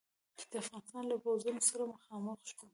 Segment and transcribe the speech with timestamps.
[0.37, 2.65] چې د افغانستان له پوځونو سره مخامخ شو.